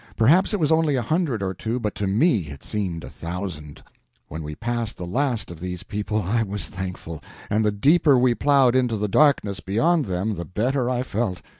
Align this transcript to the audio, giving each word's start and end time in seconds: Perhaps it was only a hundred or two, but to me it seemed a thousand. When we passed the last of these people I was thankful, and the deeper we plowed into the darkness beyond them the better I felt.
Perhaps 0.17 0.51
it 0.51 0.59
was 0.59 0.71
only 0.71 0.95
a 0.95 1.01
hundred 1.03 1.43
or 1.43 1.53
two, 1.53 1.79
but 1.79 1.93
to 1.93 2.07
me 2.07 2.47
it 2.47 2.63
seemed 2.63 3.03
a 3.03 3.09
thousand. 3.11 3.83
When 4.29 4.41
we 4.41 4.55
passed 4.55 4.97
the 4.97 5.05
last 5.05 5.51
of 5.51 5.59
these 5.59 5.83
people 5.83 6.23
I 6.23 6.41
was 6.41 6.69
thankful, 6.69 7.21
and 7.51 7.63
the 7.63 7.71
deeper 7.71 8.17
we 8.17 8.33
plowed 8.33 8.75
into 8.75 8.97
the 8.97 9.07
darkness 9.07 9.59
beyond 9.59 10.05
them 10.07 10.33
the 10.37 10.43
better 10.45 10.89
I 10.89 11.03
felt. 11.03 11.43